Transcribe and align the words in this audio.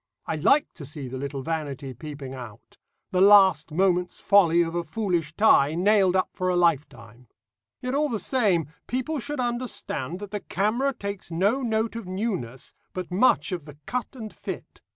I 0.25 0.35
like 0.37 0.65
to 0.73 0.83
see 0.83 1.07
the 1.07 1.19
little 1.19 1.43
vanity 1.43 1.93
peeping 1.93 2.33
out 2.33 2.79
the 3.11 3.21
last 3.21 3.71
moment's 3.71 4.19
folly 4.19 4.63
of 4.63 4.73
a 4.73 4.83
foolish 4.83 5.35
tie, 5.37 5.75
nailed 5.75 6.15
up 6.15 6.29
for 6.33 6.49
a 6.49 6.55
lifetime. 6.55 7.27
Yet 7.81 7.93
all 7.93 8.09
the 8.09 8.19
same, 8.19 8.69
people 8.87 9.19
should 9.19 9.39
understand 9.39 10.17
that 10.17 10.31
the 10.31 10.39
camera 10.39 10.91
takes 10.91 11.29
no 11.29 11.61
note 11.61 11.95
of 11.95 12.07
newness, 12.07 12.73
but 12.93 13.11
much 13.11 13.51
of 13.51 13.65
the 13.65 13.77
cut 13.85 14.15
and 14.15 14.33
fit. 14.33 14.81